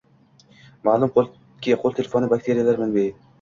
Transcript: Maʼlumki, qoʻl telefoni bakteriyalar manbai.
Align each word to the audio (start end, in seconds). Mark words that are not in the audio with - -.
Maʼlumki, 0.87 1.75
qoʻl 1.83 1.95
telefoni 2.01 2.31
bakteriyalar 2.33 2.83
manbai. 2.87 3.07